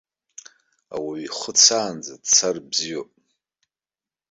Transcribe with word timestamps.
Ауаҩы 0.95 1.25
ихы 1.27 1.51
цаанӡа 1.61 2.15
дцар 2.23 2.55
бзиоуп. 2.69 3.09